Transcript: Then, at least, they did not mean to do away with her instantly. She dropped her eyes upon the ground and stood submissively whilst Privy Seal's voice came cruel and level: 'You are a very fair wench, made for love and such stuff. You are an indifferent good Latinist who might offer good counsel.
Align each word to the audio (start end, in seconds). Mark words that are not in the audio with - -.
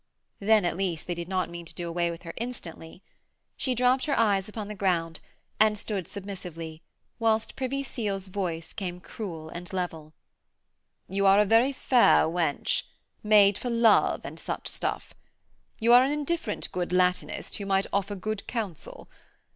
Then, 0.39 0.65
at 0.65 0.75
least, 0.77 1.05
they 1.05 1.13
did 1.13 1.29
not 1.29 1.47
mean 1.47 1.63
to 1.65 1.75
do 1.75 1.87
away 1.87 2.09
with 2.09 2.23
her 2.23 2.33
instantly. 2.37 3.03
She 3.55 3.75
dropped 3.75 4.05
her 4.07 4.17
eyes 4.17 4.49
upon 4.49 4.67
the 4.67 4.73
ground 4.73 5.19
and 5.59 5.77
stood 5.77 6.07
submissively 6.07 6.81
whilst 7.19 7.55
Privy 7.55 7.83
Seal's 7.83 8.25
voice 8.25 8.73
came 8.73 8.99
cruel 8.99 9.49
and 9.49 9.71
level: 9.71 10.13
'You 11.07 11.27
are 11.27 11.37
a 11.37 11.45
very 11.45 11.71
fair 11.71 12.25
wench, 12.25 12.81
made 13.21 13.59
for 13.59 13.69
love 13.69 14.21
and 14.25 14.39
such 14.39 14.67
stuff. 14.67 15.13
You 15.79 15.93
are 15.93 16.03
an 16.03 16.09
indifferent 16.11 16.71
good 16.71 16.91
Latinist 16.91 17.57
who 17.59 17.67
might 17.67 17.85
offer 17.93 18.15
good 18.15 18.47
counsel. 18.47 19.07